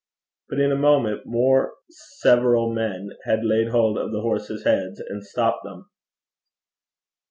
But 0.49 0.59
in 0.59 0.71
a 0.71 0.75
moment 0.75 1.27
more 1.27 1.75
several 1.91 2.73
men 2.73 3.11
had 3.25 3.45
laid 3.45 3.67
hold 3.67 3.99
of 3.99 4.11
the 4.11 4.21
horses' 4.21 4.63
heads, 4.63 4.99
and 4.99 5.23
stopped 5.23 5.63
them. 5.63 5.91